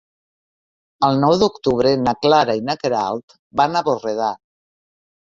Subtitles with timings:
[1.07, 4.31] El nou d'octubre na Clara i na Queralt van a Borredà.